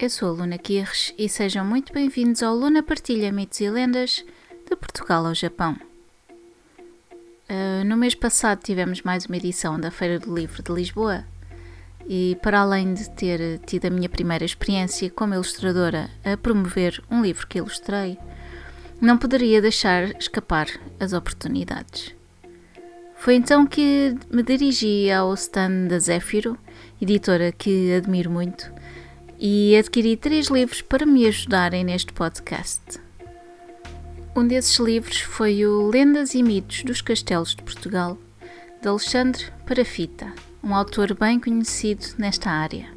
[0.00, 4.24] Eu sou a Luna Quirres e sejam muito bem-vindos ao Luna Partilha Mitos e Lendas
[4.66, 5.76] de Portugal ao Japão.
[7.50, 11.26] Uh, no mês passado tivemos mais uma edição da Feira do Livro de Lisboa
[12.08, 17.20] e, para além de ter tido a minha primeira experiência como ilustradora a promover um
[17.20, 18.16] livro que ilustrei,
[19.02, 20.66] não poderia deixar escapar
[20.98, 22.14] as oportunidades.
[23.16, 26.56] Foi então que me dirigi ao stand da Zéfiro,
[27.02, 28.72] editora que admiro muito,
[29.40, 33.00] e adquiri três livros para me ajudarem neste podcast.
[34.36, 38.18] Um desses livros foi o Lendas e Mitos dos Castelos de Portugal,
[38.82, 40.30] de Alexandre Parafita,
[40.62, 42.90] um autor bem conhecido nesta área.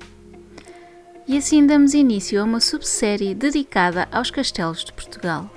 [1.26, 5.50] E assim damos início a uma subsérie dedicada aos castelos de Portugal.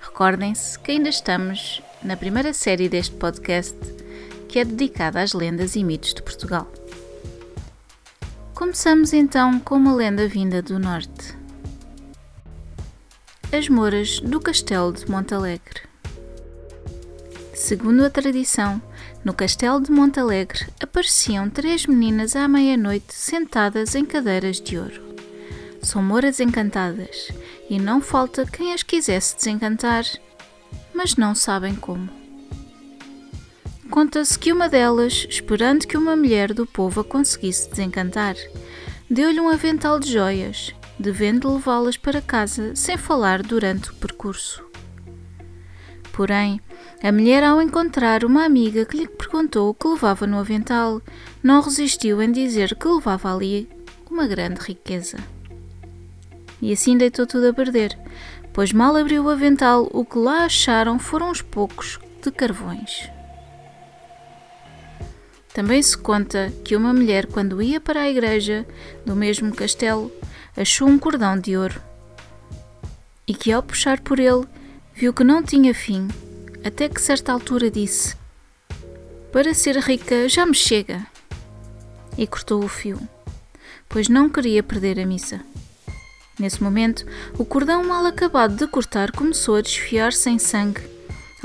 [0.00, 3.78] Recordem-se que ainda estamos na primeira série deste podcast,
[4.48, 6.68] que é dedicada às lendas e mitos de Portugal.
[8.56, 11.36] Começamos então com uma lenda vinda do norte.
[13.52, 15.82] As Moras do Castelo de Montalegre.
[17.52, 18.80] Segundo a tradição,
[19.22, 25.02] no Castelo de Montalegre apareciam três meninas à meia-noite sentadas em cadeiras de ouro.
[25.82, 27.30] São moras encantadas
[27.68, 30.06] e não falta quem as quisesse desencantar,
[30.94, 32.25] mas não sabem como.
[33.90, 38.34] Conta-se que uma delas, esperando que uma mulher do povo a conseguisse desencantar,
[39.08, 44.64] deu-lhe um avental de joias, devendo levá-las para casa sem falar durante o percurso.
[46.12, 46.60] Porém,
[47.02, 51.00] a mulher, ao encontrar uma amiga que lhe perguntou o que levava no avental,
[51.42, 53.68] não resistiu em dizer que levava ali
[54.10, 55.18] uma grande riqueza.
[56.60, 57.96] E assim deitou tudo a perder,
[58.52, 63.15] pois mal abriu o avental, o que lá acharam foram uns poucos de carvões.
[65.56, 68.66] Também se conta que uma mulher, quando ia para a igreja
[69.06, 70.12] do mesmo castelo,
[70.54, 71.80] achou um cordão de ouro
[73.26, 74.44] e que, ao puxar por ele,
[74.94, 76.08] viu que não tinha fim,
[76.62, 78.14] até que certa altura disse:
[79.32, 81.06] Para ser rica já me chega.
[82.18, 83.00] E cortou o fio,
[83.88, 85.40] pois não queria perder a missa.
[86.38, 87.06] Nesse momento,
[87.38, 90.95] o cordão mal acabado de cortar começou a desfiar-se em sangue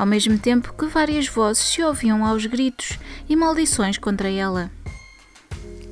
[0.02, 2.98] ao mesmo tempo que várias vozes se ouviam aos gritos
[3.30, 4.72] e maldições contra ela.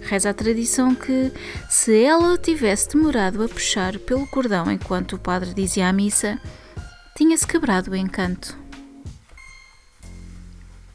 [0.02, 1.31] Reza a tradição que,
[1.70, 6.42] se ela tivesse demorado a puxar pelo cordão enquanto o padre dizia a missa,
[7.16, 8.58] tinha-se quebrado o encanto.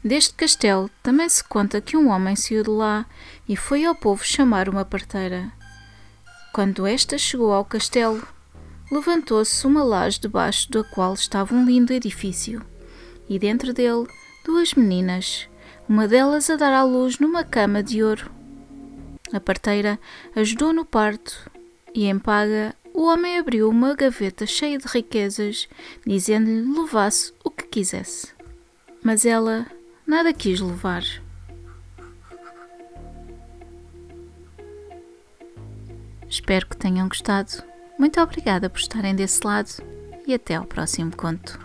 [0.03, 3.05] Deste castelo também se conta que um homem saiu de lá
[3.47, 5.49] e foi ao povo chamar uma parteira.
[6.53, 8.21] Quando esta chegou ao castelo,
[8.91, 12.74] levantou-se uma laje debaixo da qual estava um lindo edifício
[13.29, 14.07] e dentro dele
[14.43, 15.49] duas meninas,
[15.87, 18.31] uma delas a dar à luz numa cama de ouro.
[19.33, 19.99] A parteira
[20.35, 21.49] ajudou no parto
[21.93, 25.67] e, em paga, o homem abriu uma gaveta cheia de riquezas,
[26.05, 28.33] dizendo-lhe levasse o que quisesse.
[29.03, 29.65] Mas ela
[30.07, 31.03] nada quis levar.
[36.29, 37.63] Espero que tenham gostado.
[37.97, 39.71] Muito obrigada por estarem desse lado
[40.27, 41.64] e até ao próximo conto.